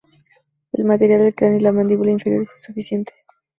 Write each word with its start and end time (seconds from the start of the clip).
El 0.71 0.83
material 0.85 1.19
del 1.21 1.35
cráneo 1.35 1.59
y 1.59 1.61
la 1.61 1.71
mandíbula 1.71 2.09
inferior 2.09 2.41
es 2.41 2.55
insuficiente. 2.55 3.13